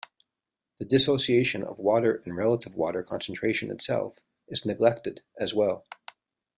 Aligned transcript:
The 0.79 0.85
dissociation 0.85 1.61
of 1.63 1.77
water 1.77 2.23
and 2.25 2.35
relative 2.35 2.73
water 2.73 3.03
concentration 3.03 3.69
itself 3.69 4.17
is 4.47 4.65
neglected 4.65 5.21
as 5.39 5.53
well. 5.53 5.85